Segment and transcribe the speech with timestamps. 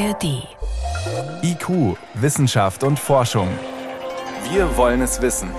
[0.00, 0.48] ARD.
[1.42, 3.48] IQ, Wissenschaft und Forschung.
[4.50, 5.50] Wir wollen es wissen.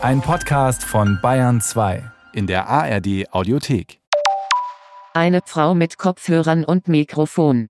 [0.00, 2.02] Ein Podcast von Bayern 2
[2.32, 4.00] in der ARD Audiothek.
[5.12, 7.68] Eine Frau mit Kopfhörern und Mikrofon.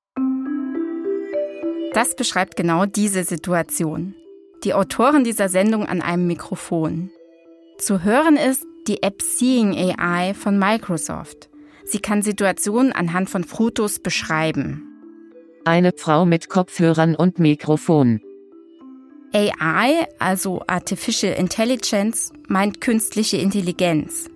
[1.94, 4.14] Das beschreibt genau diese Situation.
[4.62, 7.10] Die Autorin dieser Sendung an einem Mikrofon.
[7.78, 11.48] Zu hören ist die App Seeing AI von Microsoft.
[11.84, 14.87] Sie kann Situationen anhand von Fotos beschreiben.
[15.68, 18.22] Eine Frau mit Kopfhörern und Mikrofon.
[19.34, 24.30] AI, also Artificial Intelligence, meint künstliche Intelligenz.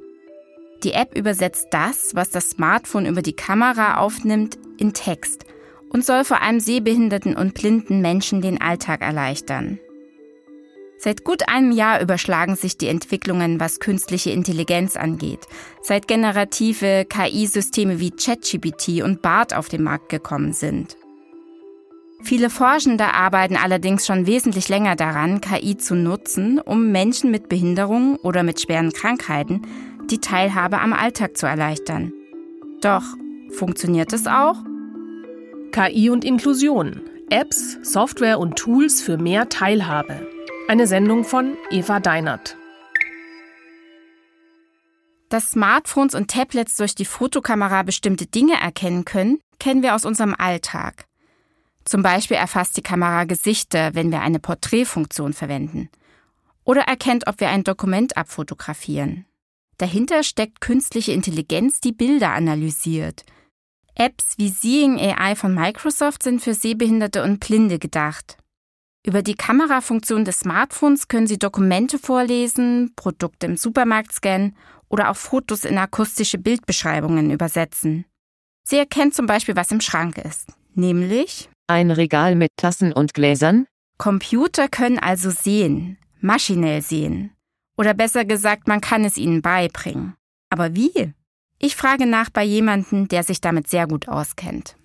[0.84, 5.46] Die App übersetzt das, was das Smartphone über die Kamera aufnimmt, in Text
[5.88, 9.78] und soll vor allem sehbehinderten und blinden Menschen den Alltag erleichtern.
[10.98, 15.46] Seit gut einem Jahr überschlagen sich die Entwicklungen, was künstliche Intelligenz angeht,
[15.80, 20.98] seit generative KI-Systeme wie ChatGPT und BART auf den Markt gekommen sind.
[22.24, 28.16] Viele Forschende arbeiten allerdings schon wesentlich länger daran, KI zu nutzen, um Menschen mit Behinderungen
[28.16, 29.62] oder mit schweren Krankheiten
[30.10, 32.12] die Teilhabe am Alltag zu erleichtern.
[32.80, 33.02] Doch
[33.50, 34.56] funktioniert es auch?
[35.72, 37.02] KI und Inklusion.
[37.30, 40.26] Apps, Software und Tools für mehr Teilhabe.
[40.68, 42.56] Eine Sendung von Eva Deinert.
[45.28, 50.34] Dass Smartphones und Tablets durch die Fotokamera bestimmte Dinge erkennen können, kennen wir aus unserem
[50.36, 51.06] Alltag.
[51.84, 55.88] Zum Beispiel erfasst die Kamera Gesichter, wenn wir eine Porträtfunktion verwenden.
[56.64, 59.26] Oder erkennt, ob wir ein Dokument abfotografieren.
[59.78, 63.24] Dahinter steckt künstliche Intelligenz, die Bilder analysiert.
[63.94, 68.36] Apps wie Seeing AI von Microsoft sind für Sehbehinderte und Blinde gedacht.
[69.04, 74.56] Über die Kamerafunktion des Smartphones können Sie Dokumente vorlesen, Produkte im Supermarkt scannen
[74.88, 78.04] oder auch Fotos in akustische Bildbeschreibungen übersetzen.
[78.62, 83.66] Sie erkennt zum Beispiel, was im Schrank ist, nämlich ein Regal mit Tassen und Gläsern?
[83.98, 87.32] Computer können also sehen, maschinell sehen.
[87.76, 90.14] Oder besser gesagt, man kann es ihnen beibringen.
[90.50, 91.12] Aber wie?
[91.58, 94.76] Ich frage nach bei jemandem, der sich damit sehr gut auskennt.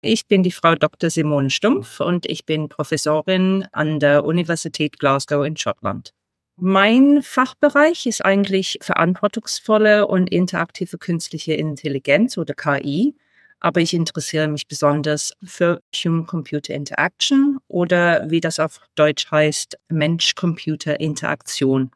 [0.00, 1.10] Ich bin die Frau Dr.
[1.10, 6.12] Simone Stumpf und ich bin Professorin an der Universität Glasgow in Schottland.
[6.56, 13.14] Mein Fachbereich ist eigentlich verantwortungsvolle und interaktive künstliche Intelligenz oder KI
[13.62, 21.92] aber ich interessiere mich besonders für Human-Computer Interaction oder wie das auf Deutsch heißt, Mensch-Computer-Interaktion.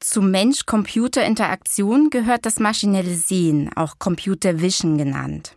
[0.00, 5.54] Zu Mensch-Computer-Interaktion gehört das maschinelle Sehen, auch Computer Vision genannt.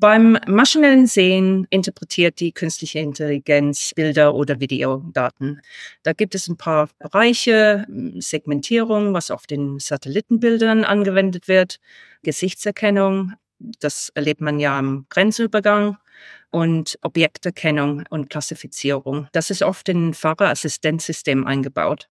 [0.00, 5.60] Beim maschinellen Sehen interpretiert die künstliche Intelligenz Bilder oder Videodaten.
[6.02, 7.86] Da gibt es ein paar Bereiche,
[8.18, 11.78] Segmentierung, was auf den Satellitenbildern angewendet wird,
[12.22, 15.96] Gesichtserkennung, das erlebt man ja am Grenzübergang
[16.50, 19.28] und Objekterkennung und Klassifizierung.
[19.32, 22.08] Das ist oft in ein Fahrerassistenzsystem eingebaut.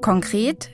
[0.00, 0.70] Konkret,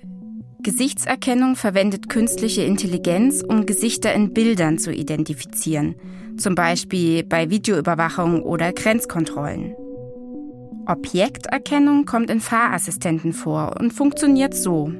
[0.63, 5.95] Gesichtserkennung verwendet künstliche Intelligenz, um Gesichter in Bildern zu identifizieren,
[6.39, 9.75] zum Beispiel bei Videoüberwachung oder Grenzkontrollen.
[10.87, 14.93] Objekterkennung kommt in Fahrassistenten vor und funktioniert so.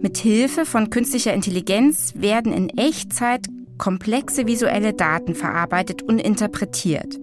[0.00, 3.46] Mit Hilfe von künstlicher Intelligenz werden in Echtzeit
[3.78, 7.18] komplexe visuelle Daten verarbeitet und interpretiert.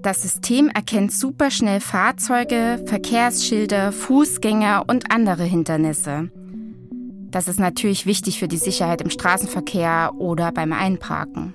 [0.00, 6.30] Das System erkennt superschnell Fahrzeuge, Verkehrsschilder, Fußgänger und andere Hindernisse.
[7.30, 11.54] Das ist natürlich wichtig für die Sicherheit im Straßenverkehr oder beim Einparken.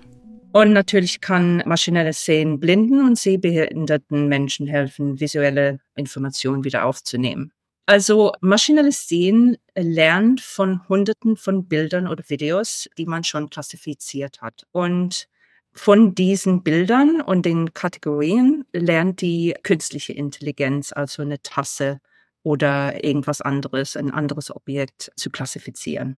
[0.54, 7.52] Und natürlich kann maschinelles Sehen blinden und sehbehinderten Menschen helfen, visuelle Informationen wieder aufzunehmen.
[7.86, 14.66] Also maschinelles Sehen lernt von Hunderten von Bildern oder Videos, die man schon klassifiziert hat.
[14.72, 15.28] Und
[15.74, 22.00] von diesen Bildern und den Kategorien lernt die künstliche Intelligenz, also eine Tasse
[22.44, 26.18] oder irgendwas anderes, ein anderes Objekt zu klassifizieren.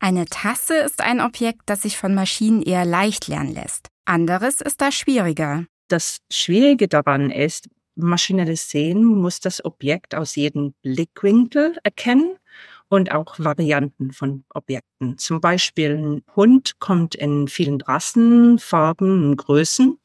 [0.00, 3.88] Eine Tasse ist ein Objekt, das sich von Maschinen eher leicht lernen lässt.
[4.04, 5.66] Anderes ist da schwieriger.
[5.88, 12.36] Das Schwierige daran ist, maschinelles Sehen muss das Objekt aus jedem Blickwinkel erkennen
[12.88, 15.18] und auch Varianten von Objekten.
[15.18, 19.98] Zum Beispiel ein Hund kommt in vielen Rassen, Farben und Größen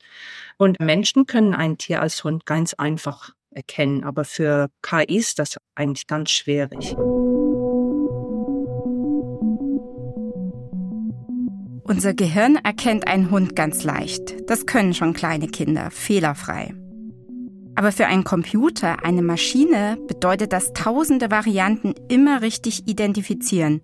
[0.57, 5.57] und Menschen können ein Tier als Hund ganz einfach erkennen, aber für KI ist das
[5.75, 6.96] eigentlich ganz schwierig.
[11.86, 14.50] Unser Gehirn erkennt einen Hund ganz leicht.
[14.50, 16.74] Das können schon kleine Kinder, fehlerfrei.
[17.75, 23.81] Aber für einen Computer, eine Maschine, bedeutet das tausende Varianten immer richtig identifizieren.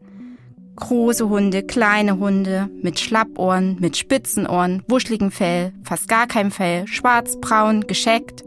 [0.75, 7.38] Große Hunde, kleine Hunde, mit Schlappohren, mit Spitzenohren, wuschligem Fell, fast gar kein Fell, schwarz,
[7.41, 8.44] braun, gescheckt.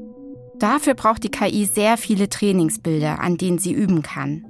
[0.59, 4.44] Dafür braucht die KI sehr viele Trainingsbilder, an denen sie üben kann.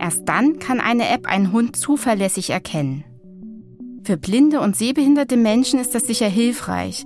[0.00, 3.04] Erst dann kann eine App einen Hund zuverlässig erkennen.
[4.04, 7.04] Für blinde und sehbehinderte Menschen ist das sicher hilfreich.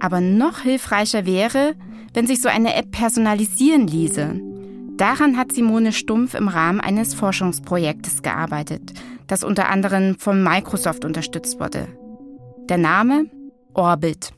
[0.00, 1.74] Aber noch hilfreicher wäre,
[2.12, 4.40] wenn sich so eine App personalisieren ließe.
[4.96, 8.92] Daran hat Simone Stumpf im Rahmen eines Forschungsprojektes gearbeitet,
[9.26, 11.88] das unter anderem von Microsoft unterstützt wurde.
[12.68, 13.26] Der Name
[13.74, 14.30] Orbit.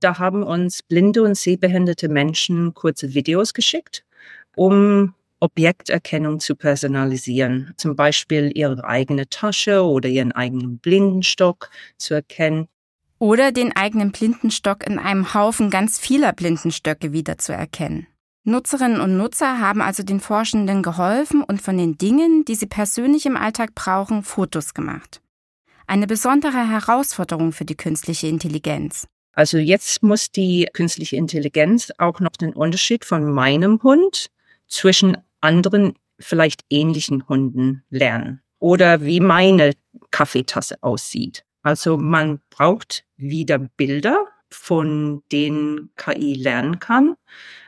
[0.00, 4.04] Da haben uns blinde und sehbehinderte Menschen kurze Videos geschickt,
[4.54, 7.74] um Objekterkennung zu personalisieren.
[7.76, 12.68] Zum Beispiel ihre eigene Tasche oder ihren eigenen Blindenstock zu erkennen.
[13.18, 18.06] Oder den eigenen Blindenstock in einem Haufen ganz vieler Blindenstöcke wiederzuerkennen.
[18.46, 23.24] Nutzerinnen und Nutzer haben also den Forschenden geholfen und von den Dingen, die sie persönlich
[23.24, 25.22] im Alltag brauchen, Fotos gemacht.
[25.86, 29.06] Eine besondere Herausforderung für die künstliche Intelligenz.
[29.32, 34.30] Also jetzt muss die künstliche Intelligenz auch noch den Unterschied von meinem Hund
[34.68, 39.72] zwischen anderen vielleicht ähnlichen Hunden lernen oder wie meine
[40.10, 41.44] Kaffeetasse aussieht.
[41.64, 47.16] Also man braucht wieder Bilder, von denen KI lernen kann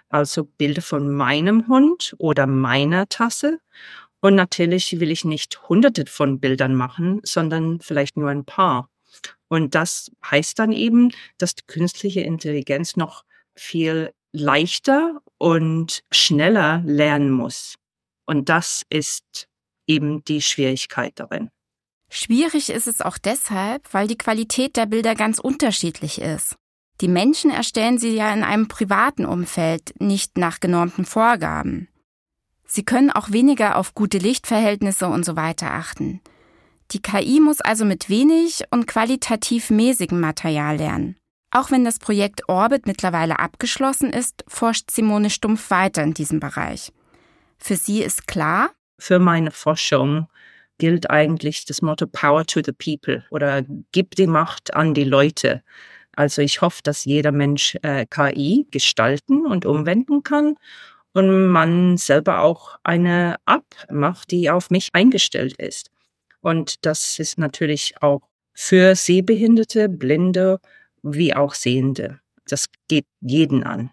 [0.09, 3.61] also Bilder von meinem Hund oder meiner Tasse.
[4.21, 8.89] Und natürlich will ich nicht hunderte von Bildern machen, sondern vielleicht nur ein paar.
[9.49, 17.31] Und das heißt dann eben, dass die künstliche Intelligenz noch viel leichter und schneller lernen
[17.31, 17.77] muss.
[18.27, 19.49] Und das ist
[19.87, 21.51] eben die Schwierigkeit darin.
[22.09, 26.57] Schwierig ist es auch deshalb, weil die Qualität der Bilder ganz unterschiedlich ist.
[27.01, 31.89] Die Menschen erstellen sie ja in einem privaten Umfeld, nicht nach genormten Vorgaben.
[32.65, 36.21] Sie können auch weniger auf gute Lichtverhältnisse und so weiter achten.
[36.93, 41.17] Die KI muss also mit wenig und qualitativ mäßigem Material lernen.
[41.51, 46.93] Auch wenn das Projekt Orbit mittlerweile abgeschlossen ist, forscht Simone Stumpf weiter in diesem Bereich.
[47.59, 50.29] Für sie ist klar, für meine Forschung
[50.79, 55.63] gilt eigentlich das Motto Power to the People oder gib die Macht an die Leute.
[56.13, 60.57] Also ich hoffe, dass jeder Mensch äh, KI gestalten und umwenden kann
[61.13, 65.91] und man selber auch eine App macht, die auf mich eingestellt ist.
[66.41, 68.23] Und das ist natürlich auch
[68.55, 70.61] für Sehbehinderte, Blinde
[71.03, 72.21] wie auch Sehende.
[72.49, 73.91] Das geht jeden an.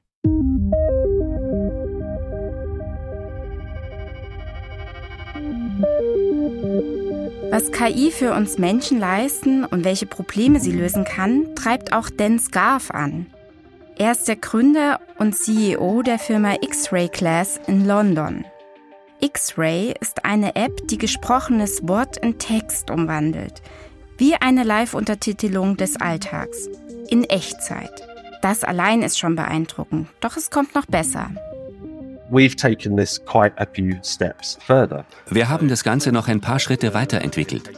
[7.54, 12.40] Was KI für uns Menschen leisten und welche Probleme sie lösen kann, treibt auch Dan
[12.40, 13.28] Scarf an.
[13.96, 18.44] Er ist der Gründer und CEO der Firma X-Ray Class in London.
[19.20, 23.62] X-Ray ist eine App, die gesprochenes Wort in Text umwandelt,
[24.18, 26.70] wie eine Live-Untertitelung des Alltags,
[27.08, 28.08] in Echtzeit.
[28.42, 31.30] Das allein ist schon beeindruckend, doch es kommt noch besser.
[35.30, 37.72] Wir haben das Ganze noch ein paar Schritte weiterentwickelt.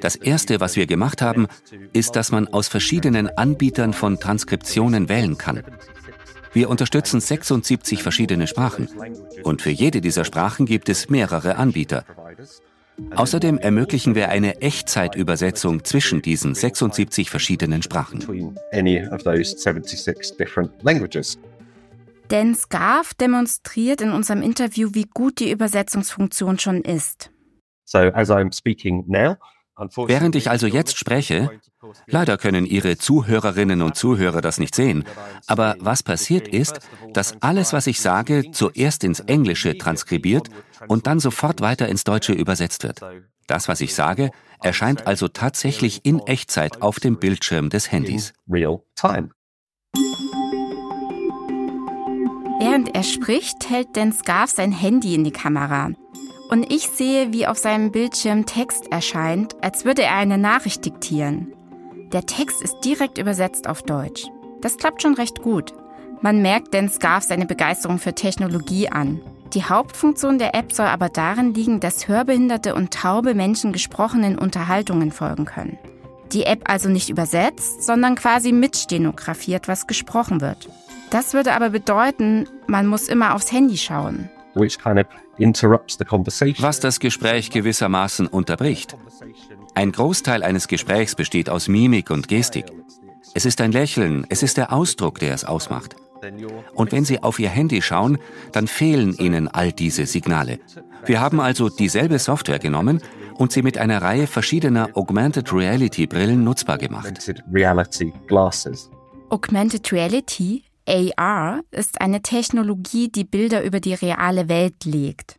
[0.00, 1.46] Das Erste, was wir gemacht haben,
[1.92, 5.62] ist, dass man aus verschiedenen Anbietern von Transkriptionen wählen kann.
[6.52, 8.88] Wir unterstützen 76 verschiedene Sprachen
[9.44, 12.04] und für jede dieser Sprachen gibt es mehrere Anbieter.
[13.14, 18.56] Außerdem ermöglichen wir eine Echtzeitübersetzung zwischen diesen 76 verschiedenen Sprachen.
[22.30, 27.30] Denn Scarf demonstriert in unserem Interview, wie gut die Übersetzungsfunktion schon ist.
[30.06, 31.50] Während ich also jetzt spreche,
[32.06, 35.04] leider können Ihre Zuhörerinnen und Zuhörer das nicht sehen,
[35.46, 36.80] aber was passiert ist,
[37.14, 40.50] dass alles, was ich sage, zuerst ins Englische transkribiert
[40.86, 43.00] und dann sofort weiter ins Deutsche übersetzt wird.
[43.46, 44.30] Das, was ich sage,
[44.62, 48.34] erscheint also tatsächlich in Echtzeit auf dem Bildschirm des Handys.
[52.60, 55.92] Während er spricht, hält Dan Scarf sein Handy in die Kamera.
[56.50, 61.54] Und ich sehe, wie auf seinem Bildschirm Text erscheint, als würde er eine Nachricht diktieren.
[62.12, 64.26] Der Text ist direkt übersetzt auf Deutsch.
[64.60, 65.72] Das klappt schon recht gut.
[66.20, 69.22] Man merkt Dan Scarf seine Begeisterung für Technologie an.
[69.54, 75.12] Die Hauptfunktion der App soll aber darin liegen, dass hörbehinderte und taube Menschen gesprochenen Unterhaltungen
[75.12, 75.78] folgen können.
[76.32, 80.68] Die App also nicht übersetzt, sondern quasi mitstenografiert, was gesprochen wird.
[81.10, 84.30] Das würde aber bedeuten, man muss immer aufs Handy schauen.
[84.54, 84.78] Was
[86.80, 88.96] das Gespräch gewissermaßen unterbricht.
[89.74, 92.66] Ein Großteil eines Gesprächs besteht aus Mimik und Gestik.
[93.34, 95.94] Es ist ein Lächeln, es ist der Ausdruck, der es ausmacht.
[96.74, 98.18] Und wenn Sie auf Ihr Handy schauen,
[98.52, 100.58] dann fehlen Ihnen all diese Signale.
[101.06, 103.00] Wir haben also dieselbe Software genommen
[103.36, 107.30] und sie mit einer Reihe verschiedener Augmented Reality Brillen nutzbar gemacht.
[109.30, 115.36] Augmented Reality, AR, ist eine Technologie, die Bilder über die reale Welt legt.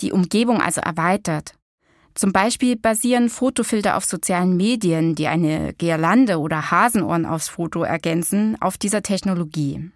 [0.00, 1.54] Die Umgebung also erweitert.
[2.14, 8.56] Zum Beispiel basieren Fotofilter auf sozialen Medien, die eine Girlande oder Hasenohren aufs Foto ergänzen,
[8.60, 9.90] auf dieser Technologie.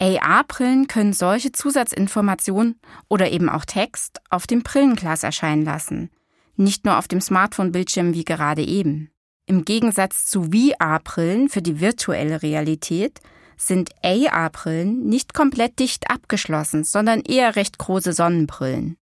[0.00, 6.10] AR-Brillen können solche Zusatzinformationen oder eben auch Text auf dem Brillenglas erscheinen lassen,
[6.56, 9.10] nicht nur auf dem Smartphone-Bildschirm wie gerade eben.
[9.46, 13.18] Im Gegensatz zu VR-Brillen für die virtuelle Realität
[13.58, 18.96] sind AR-Brillen nicht komplett dicht abgeschlossen, sondern eher recht große Sonnenbrillen.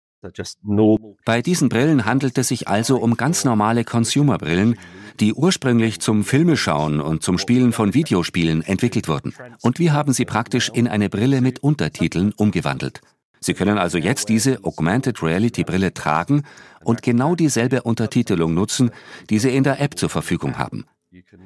[1.24, 4.76] Bei diesen Brillen handelt es sich also um ganz normale Consumer-Brillen,
[5.20, 9.34] die ursprünglich zum Filmeschauen und zum Spielen von Videospielen entwickelt wurden.
[9.62, 13.00] Und wir haben sie praktisch in eine Brille mit Untertiteln umgewandelt.
[13.40, 16.42] Sie können also jetzt diese Augmented Reality Brille tragen
[16.82, 18.90] und genau dieselbe Untertitelung nutzen,
[19.30, 20.86] die Sie in der App zur Verfügung haben.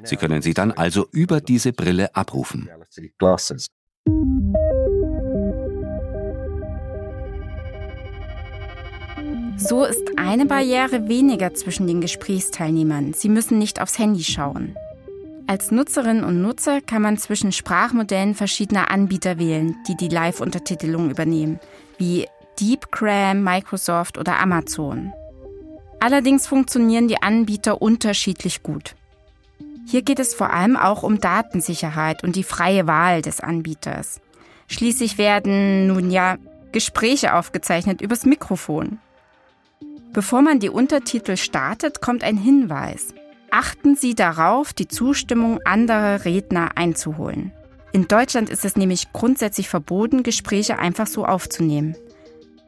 [0.05, 2.69] Sie können sie dann also über diese Brille abrufen.
[9.57, 13.13] So ist eine Barriere weniger zwischen den Gesprächsteilnehmern.
[13.13, 14.75] Sie müssen nicht aufs Handy schauen.
[15.47, 21.61] Als Nutzerinnen und Nutzer kann man zwischen Sprachmodellen verschiedener Anbieter wählen, die die Live-Untertitelung übernehmen,
[21.99, 22.27] wie
[22.61, 25.13] DeepCram, Microsoft oder Amazon.
[25.99, 28.95] Allerdings funktionieren die Anbieter unterschiedlich gut.
[29.91, 34.21] Hier geht es vor allem auch um Datensicherheit und die freie Wahl des Anbieters.
[34.69, 36.37] Schließlich werden nun ja
[36.71, 39.01] Gespräche aufgezeichnet übers Mikrofon.
[40.13, 43.15] Bevor man die Untertitel startet, kommt ein Hinweis.
[43.51, 47.51] Achten Sie darauf, die Zustimmung anderer Redner einzuholen.
[47.93, 51.97] In Deutschland ist es nämlich grundsätzlich verboten, Gespräche einfach so aufzunehmen.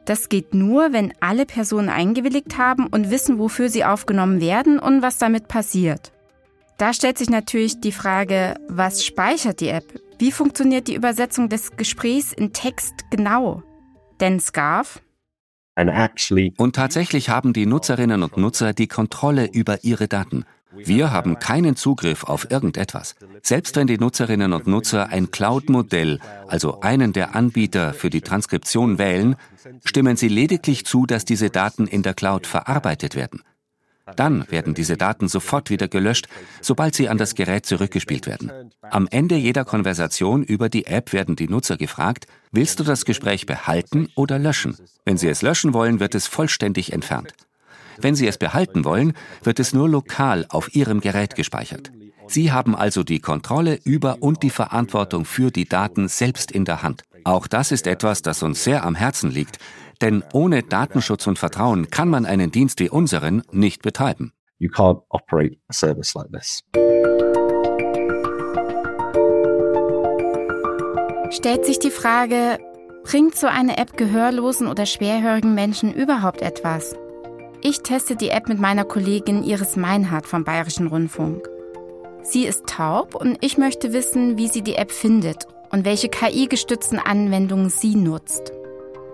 [0.03, 5.01] Das geht nur, wenn alle Personen eingewilligt haben und wissen, wofür sie aufgenommen werden und
[5.01, 6.11] was damit passiert.
[6.77, 10.01] Da stellt sich natürlich die Frage, was speichert die App?
[10.19, 13.63] Wie funktioniert die Übersetzung des Gesprächs in Text genau?
[14.19, 15.01] Denn Scarf,
[16.57, 20.45] und tatsächlich haben die Nutzerinnen und Nutzer die Kontrolle über ihre Daten.
[20.75, 23.15] Wir haben keinen Zugriff auf irgendetwas.
[23.41, 28.97] Selbst wenn die Nutzerinnen und Nutzer ein Cloud-Modell, also einen der Anbieter für die Transkription
[28.97, 29.35] wählen,
[29.85, 33.41] stimmen sie lediglich zu, dass diese Daten in der Cloud verarbeitet werden.
[34.15, 36.27] Dann werden diese Daten sofort wieder gelöscht,
[36.61, 38.51] sobald sie an das Gerät zurückgespielt werden.
[38.81, 43.45] Am Ende jeder Konversation über die App werden die Nutzer gefragt, willst du das Gespräch
[43.45, 44.77] behalten oder löschen?
[45.05, 47.33] Wenn sie es löschen wollen, wird es vollständig entfernt.
[47.97, 51.91] Wenn sie es behalten wollen, wird es nur lokal auf ihrem Gerät gespeichert.
[52.27, 56.81] Sie haben also die Kontrolle über und die Verantwortung für die Daten selbst in der
[56.81, 57.03] Hand.
[57.25, 59.59] Auch das ist etwas, das uns sehr am Herzen liegt,
[60.01, 64.33] denn ohne Datenschutz und Vertrauen kann man einen Dienst wie unseren nicht betreiben.
[64.59, 66.63] You can't operate a service like this.
[71.31, 72.59] Stellt sich die Frage,
[73.03, 76.95] bringt so eine App gehörlosen oder schwerhörigen Menschen überhaupt etwas?
[77.61, 81.49] Ich teste die App mit meiner Kollegin Iris Meinhardt vom Bayerischen Rundfunk.
[82.21, 86.99] Sie ist taub und ich möchte wissen, wie sie die App findet und welche KI-gestützten
[86.99, 88.53] Anwendungen sie nutzt.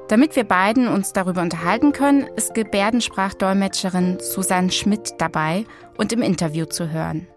[0.09, 5.65] Damit wir beiden uns darüber unterhalten können, ist Gebärdensprachdolmetscherin Susanne Schmidt dabei
[5.97, 7.27] und im Interview zu hören.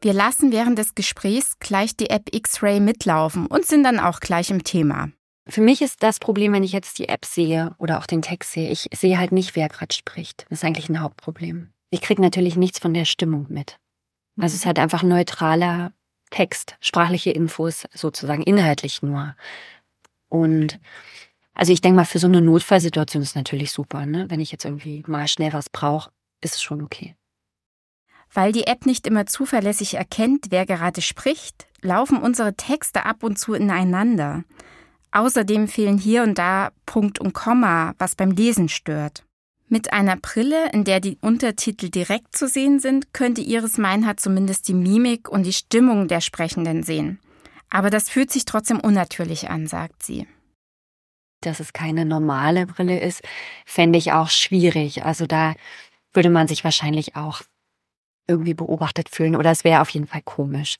[0.00, 4.50] Wir lassen während des Gesprächs gleich die App X-Ray mitlaufen und sind dann auch gleich
[4.50, 5.10] im Thema.
[5.46, 8.52] Für mich ist das Problem, wenn ich jetzt die App sehe oder auch den Text
[8.52, 10.46] sehe, ich sehe halt nicht, wer gerade spricht.
[10.48, 11.74] Das ist eigentlich ein Hauptproblem.
[11.90, 13.78] Ich kriege natürlich nichts von der Stimmung mit.
[14.38, 15.92] Also es ist halt einfach neutraler
[16.30, 19.36] Text, sprachliche Infos sozusagen, inhaltlich nur.
[20.30, 20.80] Und
[21.54, 24.26] also ich denke mal, für so eine Notfallsituation ist es natürlich super, ne?
[24.30, 27.14] Wenn ich jetzt irgendwie mal schnell was brauche, ist es schon okay.
[28.32, 33.38] Weil die App nicht immer zuverlässig erkennt, wer gerade spricht, laufen unsere Texte ab und
[33.38, 34.44] zu ineinander.
[35.10, 39.24] Außerdem fehlen hier und da Punkt und Komma, was beim Lesen stört.
[39.68, 44.68] Mit einer Brille, in der die Untertitel direkt zu sehen sind, könnte Iris Meinhardt zumindest
[44.68, 47.20] die Mimik und die Stimmung der Sprechenden sehen.
[47.68, 50.26] Aber das fühlt sich trotzdem unnatürlich an, sagt sie
[51.46, 53.22] dass es keine normale Brille ist,
[53.66, 55.04] fände ich auch schwierig.
[55.04, 55.54] Also da
[56.12, 57.42] würde man sich wahrscheinlich auch
[58.26, 60.76] irgendwie beobachtet fühlen oder es wäre auf jeden Fall komisch.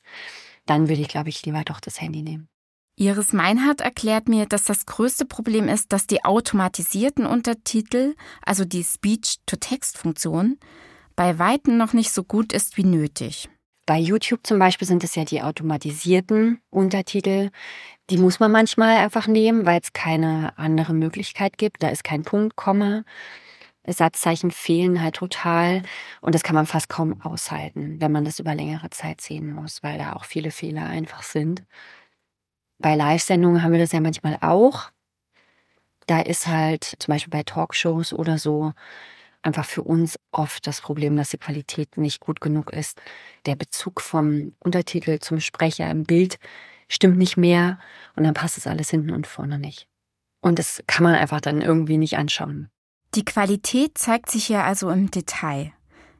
[0.67, 2.49] Dann würde ich, glaube ich, lieber doch das Handy nehmen.
[2.97, 8.15] Iris Meinhardt erklärt mir, dass das größte Problem ist, dass die automatisierten Untertitel,
[8.45, 10.59] also die Speech-to-Text-Funktion,
[11.17, 13.49] bei weitem noch nicht so gut ist wie nötig.
[13.87, 17.51] Bei YouTube zum Beispiel sind es ja die automatisierten Untertitel.
[18.13, 21.83] Die muss man manchmal einfach nehmen, weil es keine andere Möglichkeit gibt.
[21.83, 23.05] Da ist kein Punkt, Komma.
[23.87, 25.81] Satzzeichen fehlen halt total
[26.21, 29.83] und das kann man fast kaum aushalten, wenn man das über längere Zeit sehen muss,
[29.83, 31.65] weil da auch viele Fehler einfach sind.
[32.79, 34.91] Bei Live-Sendungen haben wir das ja manchmal auch.
[36.07, 38.75] Da ist halt zum Beispiel bei Talkshows oder so
[39.41, 43.01] einfach für uns oft das Problem, dass die Qualität nicht gut genug ist.
[43.47, 46.39] Der Bezug vom Untertitel zum Sprecher im Bild
[46.93, 47.79] stimmt nicht mehr
[48.17, 49.87] und dann passt es alles hinten und vorne nicht.
[50.41, 52.69] Und das kann man einfach dann irgendwie nicht anschauen.
[53.15, 55.73] Die Qualität zeigt sich ja also im Detail.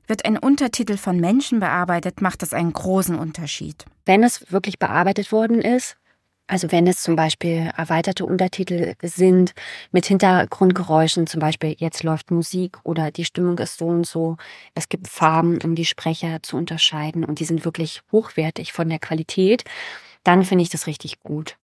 [0.07, 3.85] Wird ein Untertitel von Menschen bearbeitet, macht das einen großen Unterschied.
[4.05, 5.97] Wenn es wirklich bearbeitet worden ist,
[6.49, 9.55] also wenn es zum Beispiel erweiterte Untertitel sind
[9.91, 14.37] mit Hintergrundgeräuschen, zum Beispiel jetzt läuft Musik oder die Stimmung ist so und so,
[14.75, 18.99] es gibt Farben, um die Sprecher zu unterscheiden und die sind wirklich hochwertig von der
[18.99, 19.65] Qualität,
[20.25, 21.57] dann finde ich das richtig gut.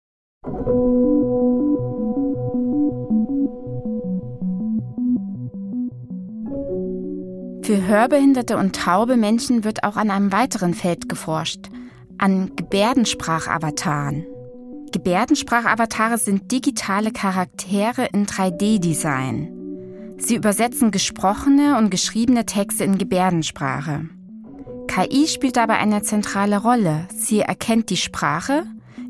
[7.63, 11.67] Für hörbehinderte und taube Menschen wird auch an einem weiteren Feld geforscht,
[12.17, 14.25] an Gebärdensprachavataren.
[14.93, 20.15] Gebärdensprachavatare sind digitale Charaktere in 3D-Design.
[20.17, 24.07] Sie übersetzen gesprochene und geschriebene Texte in Gebärdensprache.
[24.87, 27.07] KI spielt dabei eine zentrale Rolle.
[27.15, 28.63] Sie erkennt die Sprache,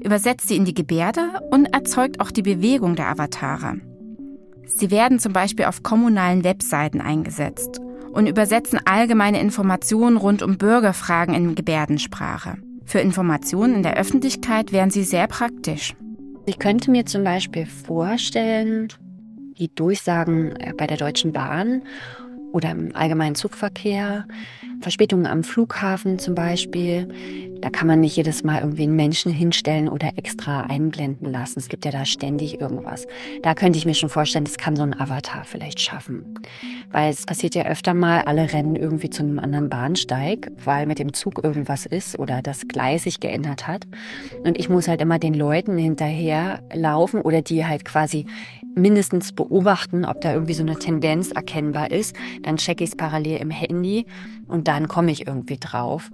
[0.03, 3.79] übersetzt sie in die Gebärde und erzeugt auch die Bewegung der Avatare.
[4.65, 7.79] Sie werden zum Beispiel auf kommunalen Webseiten eingesetzt
[8.12, 12.57] und übersetzen allgemeine Informationen rund um Bürgerfragen in Gebärdensprache.
[12.86, 15.96] Für Informationen in der Öffentlichkeit wären sie sehr praktisch.
[16.46, 18.88] Ich könnte mir zum Beispiel vorstellen,
[19.57, 21.81] die Durchsagen bei der Deutschen Bahn
[22.51, 24.25] oder im allgemeinen Zugverkehr,
[24.81, 27.07] Verspätungen am Flughafen zum Beispiel.
[27.61, 31.59] Da kann man nicht jedes Mal irgendwie einen Menschen hinstellen oder extra einblenden lassen.
[31.59, 33.07] Es gibt ja da ständig irgendwas.
[33.43, 36.35] Da könnte ich mir schon vorstellen, das kann so ein Avatar vielleicht schaffen.
[36.91, 40.99] Weil es passiert ja öfter mal, alle rennen irgendwie zu einem anderen Bahnsteig, weil mit
[40.99, 43.85] dem Zug irgendwas ist oder das Gleis sich geändert hat.
[44.43, 48.25] Und ich muss halt immer den Leuten hinterher laufen oder die halt quasi
[48.77, 52.15] mindestens beobachten, ob da irgendwie so eine Tendenz erkennbar ist.
[52.43, 54.05] Dann checke ich es parallel im Handy
[54.47, 56.10] und dann komme ich irgendwie drauf.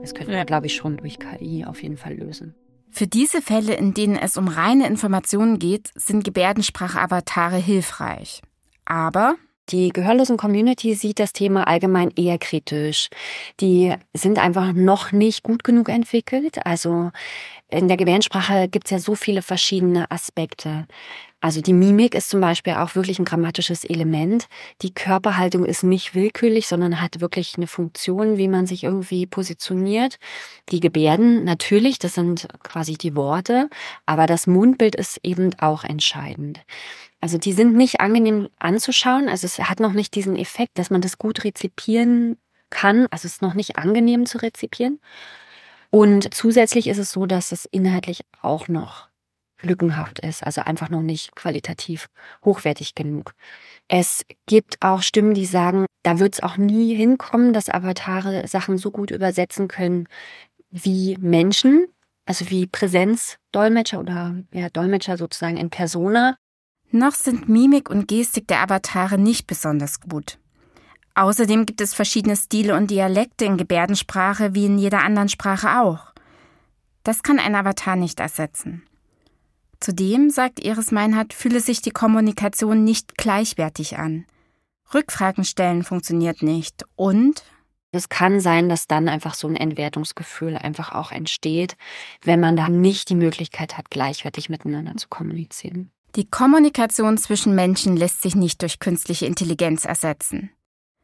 [0.00, 2.54] Das könnte man, glaube ich, schon durch KI auf jeden Fall lösen.
[2.90, 8.40] Für diese Fälle, in denen es um reine Informationen geht, sind Gebärdensprache-Avatare hilfreich.
[8.84, 9.34] Aber
[9.70, 13.08] die gehörlosen Community sieht das Thema allgemein eher kritisch.
[13.60, 16.64] Die sind einfach noch nicht gut genug entwickelt.
[16.66, 17.10] Also
[17.68, 20.86] in der Gebärdensprache gibt es ja so viele verschiedene Aspekte.
[21.44, 24.46] Also die Mimik ist zum Beispiel auch wirklich ein grammatisches Element.
[24.80, 30.16] Die Körperhaltung ist nicht willkürlich, sondern hat wirklich eine Funktion, wie man sich irgendwie positioniert.
[30.70, 33.68] Die Gebärden natürlich, das sind quasi die Worte,
[34.06, 36.62] aber das Mundbild ist eben auch entscheidend.
[37.20, 39.28] Also die sind nicht angenehm anzuschauen.
[39.28, 42.38] Also es hat noch nicht diesen Effekt, dass man das gut rezipieren
[42.70, 43.06] kann.
[43.10, 44.98] Also es ist noch nicht angenehm zu rezipieren.
[45.90, 49.08] Und zusätzlich ist es so, dass es inhaltlich auch noch
[49.64, 52.08] lückenhaft ist, also einfach noch nicht qualitativ
[52.44, 53.34] hochwertig genug.
[53.88, 58.78] Es gibt auch Stimmen, die sagen, da wird es auch nie hinkommen, dass Avatare Sachen
[58.78, 60.06] so gut übersetzen können
[60.70, 61.86] wie Menschen,
[62.26, 66.36] also wie Präsenzdolmetscher oder ja, Dolmetscher sozusagen in Persona.
[66.90, 70.38] Noch sind Mimik und Gestik der Avatare nicht besonders gut.
[71.14, 76.12] Außerdem gibt es verschiedene Stile und Dialekte in Gebärdensprache wie in jeder anderen Sprache auch.
[77.04, 78.82] Das kann ein Avatar nicht ersetzen.
[79.84, 84.24] Zudem, sagt Iris Meinhardt, fühle sich die Kommunikation nicht gleichwertig an.
[84.94, 87.44] Rückfragen stellen funktioniert nicht und
[87.92, 91.76] es kann sein, dass dann einfach so ein Entwertungsgefühl einfach auch entsteht,
[92.22, 95.90] wenn man da nicht die Möglichkeit hat, gleichwertig miteinander zu kommunizieren.
[96.16, 100.50] Die Kommunikation zwischen Menschen lässt sich nicht durch künstliche Intelligenz ersetzen.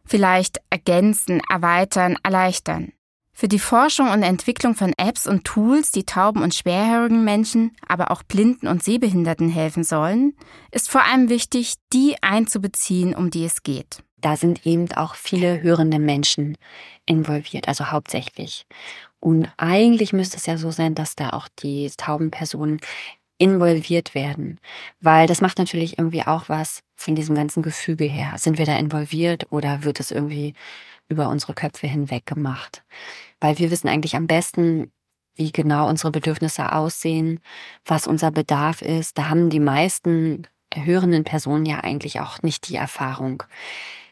[0.07, 2.95] Vielleicht ergänzen, erweitern, erleichtern.
[3.41, 8.11] Für die Forschung und Entwicklung von Apps und Tools, die tauben und schwerhörigen Menschen, aber
[8.11, 10.35] auch Blinden und Sehbehinderten helfen sollen,
[10.73, 14.03] ist vor allem wichtig, die einzubeziehen, um die es geht.
[14.19, 16.59] Da sind eben auch viele hörende Menschen
[17.07, 18.67] involviert, also hauptsächlich.
[19.21, 22.79] Und eigentlich müsste es ja so sein, dass da auch die tauben Personen
[23.39, 24.61] involviert werden,
[25.01, 28.35] weil das macht natürlich irgendwie auch was von diesem ganzen Gefüge her.
[28.37, 30.53] Sind wir da involviert oder wird es irgendwie
[31.11, 32.83] über unsere Köpfe hinweg gemacht?
[33.41, 34.93] weil wir wissen eigentlich am besten,
[35.35, 37.41] wie genau unsere Bedürfnisse aussehen,
[37.85, 39.17] was unser Bedarf ist.
[39.17, 43.43] Da haben die meisten hörenden Personen ja eigentlich auch nicht die Erfahrung.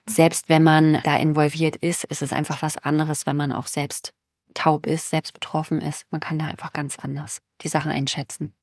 [0.09, 4.15] Selbst wenn man da involviert ist, ist es einfach was anderes, wenn man auch selbst
[4.55, 6.07] taub ist, selbst betroffen ist.
[6.11, 8.55] Man kann da einfach ganz anders die Sachen einschätzen.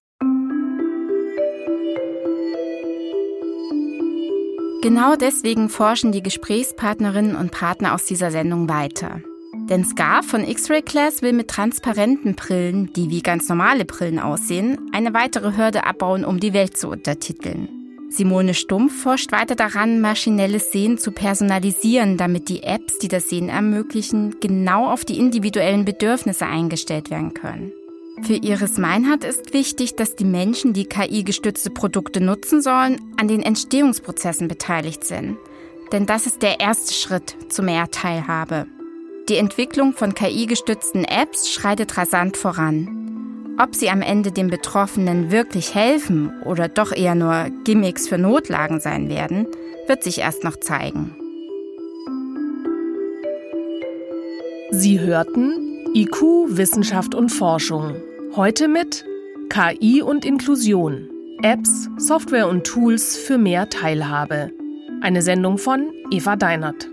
[4.81, 9.21] Genau deswegen forschen die Gesprächspartnerinnen und Partner aus dieser Sendung weiter.
[9.69, 14.77] Denn Scar von X-Ray Class will mit transparenten Brillen, die wie ganz normale Brillen aussehen,
[14.91, 17.69] eine weitere Hürde abbauen, um die Welt zu untertiteln.
[18.09, 23.49] Simone Stumpf forscht weiter daran, maschinelles Sehen zu personalisieren, damit die Apps, die das Sehen
[23.49, 27.73] ermöglichen, genau auf die individuellen Bedürfnisse eingestellt werden können.
[28.23, 33.41] Für Iris Meinhardt ist wichtig, dass die Menschen, die KI-gestützte Produkte nutzen sollen, an den
[33.41, 35.38] Entstehungsprozessen beteiligt sind.
[35.91, 38.67] Denn das ist der erste Schritt zu mehr Teilhabe.
[39.28, 43.56] Die Entwicklung von KI-gestützten Apps schreitet rasant voran.
[43.60, 48.80] Ob sie am Ende den Betroffenen wirklich helfen oder doch eher nur Gimmicks für Notlagen
[48.80, 49.47] sein werden,
[49.88, 51.15] wird sich erst noch zeigen.
[54.71, 57.95] Sie hörten IQ, Wissenschaft und Forschung.
[58.36, 59.05] Heute mit
[59.47, 61.10] KI und Inklusion.
[61.41, 64.51] Apps, Software und Tools für mehr Teilhabe.
[64.99, 66.89] Eine Sendung von Eva Deinert.